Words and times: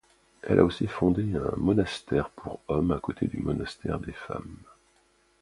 Elle 0.41 0.57
a 0.57 0.65
aussi 0.65 0.87
fondé 0.87 1.35
un 1.35 1.53
monasrère 1.57 2.31
pour 2.31 2.59
hommes 2.69 2.89
à 2.91 2.99
côté 2.99 3.27
du 3.27 3.37
monastère 3.37 3.99
des 3.99 4.13
femmes. 4.13 4.57